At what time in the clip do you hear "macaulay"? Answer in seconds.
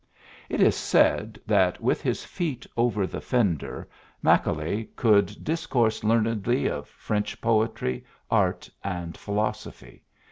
4.23-4.85